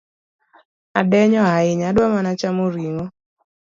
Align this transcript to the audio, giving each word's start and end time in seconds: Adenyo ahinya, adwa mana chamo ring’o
Adenyo 0.99 1.41
ahinya, 1.55 1.85
adwa 1.89 2.13
mana 2.13 2.31
chamo 2.39 2.65
ring’o 2.73 3.05